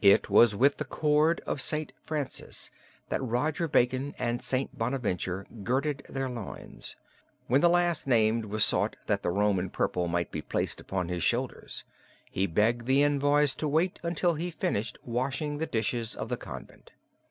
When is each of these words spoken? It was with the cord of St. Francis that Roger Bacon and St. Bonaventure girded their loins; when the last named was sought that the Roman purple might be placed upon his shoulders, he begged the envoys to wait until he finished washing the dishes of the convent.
It 0.00 0.30
was 0.30 0.56
with 0.56 0.78
the 0.78 0.86
cord 0.86 1.40
of 1.46 1.60
St. 1.60 1.92
Francis 2.00 2.70
that 3.10 3.22
Roger 3.22 3.68
Bacon 3.68 4.14
and 4.18 4.40
St. 4.40 4.78
Bonaventure 4.78 5.44
girded 5.62 6.02
their 6.08 6.30
loins; 6.30 6.96
when 7.46 7.60
the 7.60 7.68
last 7.68 8.06
named 8.06 8.46
was 8.46 8.64
sought 8.64 8.96
that 9.04 9.22
the 9.22 9.28
Roman 9.28 9.68
purple 9.68 10.08
might 10.08 10.30
be 10.32 10.40
placed 10.40 10.80
upon 10.80 11.10
his 11.10 11.22
shoulders, 11.22 11.84
he 12.30 12.46
begged 12.46 12.86
the 12.86 13.02
envoys 13.02 13.54
to 13.56 13.68
wait 13.68 14.00
until 14.02 14.32
he 14.36 14.50
finished 14.50 14.96
washing 15.04 15.58
the 15.58 15.66
dishes 15.66 16.16
of 16.16 16.30
the 16.30 16.38
convent. 16.38 16.92